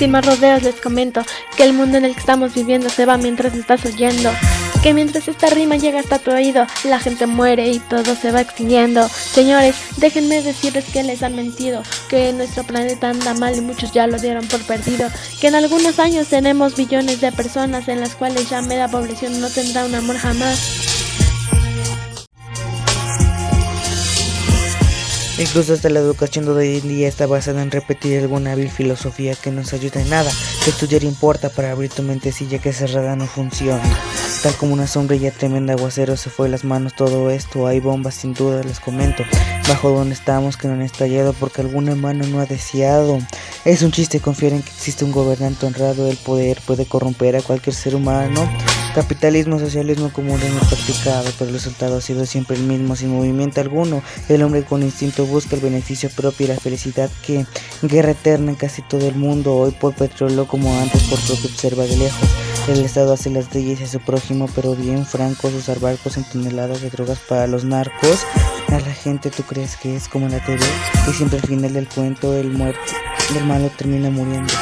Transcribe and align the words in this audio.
Sin 0.00 0.12
más 0.12 0.24
rodeos 0.24 0.62
les 0.62 0.76
comento 0.76 1.26
que 1.58 1.62
el 1.62 1.74
mundo 1.74 1.98
en 1.98 2.06
el 2.06 2.14
que 2.14 2.20
estamos 2.20 2.54
viviendo 2.54 2.88
se 2.88 3.04
va 3.04 3.18
mientras 3.18 3.54
estás 3.54 3.84
oyendo. 3.84 4.30
Que 4.82 4.94
mientras 4.94 5.28
esta 5.28 5.50
rima 5.50 5.76
llega 5.76 6.00
hasta 6.00 6.18
tu 6.18 6.30
oído, 6.30 6.66
la 6.84 6.98
gente 6.98 7.26
muere 7.26 7.68
y 7.68 7.80
todo 7.80 8.14
se 8.14 8.32
va 8.32 8.40
extinguiendo. 8.40 9.06
Señores, 9.10 9.76
déjenme 9.98 10.40
decirles 10.40 10.86
que 10.86 11.02
les 11.02 11.22
han 11.22 11.36
mentido, 11.36 11.82
que 12.08 12.32
nuestro 12.32 12.64
planeta 12.64 13.10
anda 13.10 13.34
mal 13.34 13.54
y 13.54 13.60
muchos 13.60 13.92
ya 13.92 14.06
lo 14.06 14.18
dieron 14.18 14.48
por 14.48 14.62
perdido. 14.62 15.10
Que 15.38 15.48
en 15.48 15.56
algunos 15.56 15.98
años 15.98 16.28
tenemos 16.28 16.76
billones 16.76 17.20
de 17.20 17.30
personas 17.30 17.86
en 17.88 18.00
las 18.00 18.14
cuales 18.14 18.48
ya 18.48 18.62
media 18.62 18.88
población 18.88 19.38
no 19.38 19.50
tendrá 19.50 19.84
un 19.84 19.94
amor 19.94 20.16
jamás. 20.16 20.79
Incluso 25.40 25.72
hasta 25.72 25.88
la 25.88 26.00
educación 26.00 26.44
de 26.44 26.50
hoy 26.50 26.78
en 26.80 26.88
día 26.88 27.08
está 27.08 27.26
basada 27.26 27.62
en 27.62 27.70
repetir 27.70 28.20
alguna 28.20 28.54
vil 28.54 28.70
filosofía 28.70 29.34
que 29.34 29.50
no 29.50 29.64
se 29.64 29.76
ayuda 29.76 30.02
en 30.02 30.10
nada, 30.10 30.30
que 30.62 30.68
estudiar 30.68 31.02
importa 31.02 31.48
para 31.48 31.70
abrir 31.70 31.90
tu 31.90 32.02
mentecilla 32.02 32.58
que 32.58 32.74
cerrada 32.74 33.16
no 33.16 33.26
funciona. 33.26 33.82
Tal 34.42 34.54
como 34.56 34.74
una 34.74 34.86
sombrilla 34.86 35.30
tremenda 35.30 35.72
aguacero 35.72 36.18
se 36.18 36.28
fue 36.28 36.50
las 36.50 36.62
manos 36.62 36.94
todo 36.94 37.30
esto, 37.30 37.66
hay 37.66 37.80
bombas 37.80 38.16
sin 38.16 38.34
duda 38.34 38.62
les 38.62 38.80
comento, 38.80 39.24
bajo 39.66 39.88
donde 39.88 40.12
estamos 40.12 40.58
que 40.58 40.68
no 40.68 40.74
han 40.74 40.82
estallado 40.82 41.32
porque 41.32 41.62
alguna 41.62 41.94
mano 41.94 42.26
no 42.26 42.40
ha 42.40 42.44
deseado. 42.44 43.18
Es 43.64 43.80
un 43.80 43.92
chiste 43.92 44.20
confiar 44.20 44.52
en 44.52 44.62
que 44.62 44.70
existe 44.70 45.06
un 45.06 45.12
gobernante 45.12 45.64
honrado, 45.64 46.06
el 46.10 46.18
poder 46.18 46.60
puede 46.66 46.84
corromper 46.84 47.36
a 47.36 47.40
cualquier 47.40 47.74
ser 47.74 47.94
humano. 47.94 48.46
Capitalismo, 48.94 49.60
socialismo 49.60 50.12
común 50.12 50.40
hemos 50.42 50.66
practicado, 50.66 51.24
pero 51.38 51.48
el 51.48 51.54
resultado 51.54 51.98
ha 51.98 52.00
sido 52.00 52.26
siempre 52.26 52.56
el 52.56 52.64
mismo, 52.64 52.96
sin 52.96 53.10
movimiento 53.10 53.60
alguno. 53.60 54.02
El 54.28 54.42
hombre 54.42 54.64
con 54.64 54.82
instinto 54.82 55.26
busca 55.26 55.54
el 55.54 55.62
beneficio 55.62 56.10
propio 56.10 56.46
y 56.46 56.48
la 56.48 56.56
felicidad 56.56 57.08
que 57.24 57.46
guerra 57.82 58.10
eterna 58.10 58.50
en 58.50 58.56
casi 58.56 58.82
todo 58.82 59.06
el 59.06 59.14
mundo, 59.14 59.56
hoy 59.56 59.70
por 59.70 59.94
petróleo 59.94 60.48
como 60.48 60.76
antes 60.80 61.04
por 61.04 61.20
propio 61.20 61.50
observa 61.50 61.84
de 61.84 61.96
lejos. 61.98 62.28
El 62.68 62.84
Estado 62.84 63.12
hace 63.12 63.30
las 63.30 63.54
leyes 63.54 63.80
a 63.80 63.86
su 63.86 64.00
prójimo, 64.00 64.48
pero 64.56 64.74
bien 64.74 65.06
francos 65.06 65.54
usar 65.54 65.78
barcos 65.78 66.16
en 66.16 66.24
toneladas 66.24 66.82
de 66.82 66.90
drogas 66.90 67.20
para 67.20 67.46
los 67.46 67.64
narcos. 67.64 68.24
A 68.68 68.80
la 68.80 68.92
gente 68.92 69.30
tú 69.30 69.44
crees 69.44 69.76
que 69.76 69.94
es 69.94 70.08
como 70.08 70.28
la 70.28 70.44
TV, 70.44 70.58
que 71.06 71.12
siempre 71.12 71.38
al 71.38 71.46
final 71.46 71.72
del 71.72 71.88
cuento 71.88 72.36
el 72.36 72.50
muerto, 72.50 72.80
el 73.36 73.44
malo 73.44 73.70
termina 73.76 74.10
muriendo. 74.10 74.52